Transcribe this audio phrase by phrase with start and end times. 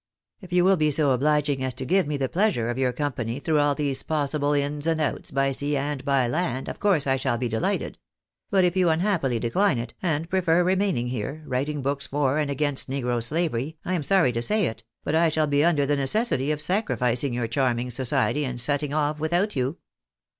[0.39, 3.37] If you will be so obliging as to give me the pleasure of your company
[3.39, 7.17] through all these possible ins and outs by sea and by land, of course I
[7.17, 7.99] shall be delighted;
[8.49, 12.89] but if you unhappUy decline it, and prefer remaining here, writing books for and against
[12.89, 16.49] negro slavery, I am sorry to say it, but I shall be under the necessity
[16.51, 19.77] of sacrificing your charming society, and setting off without you."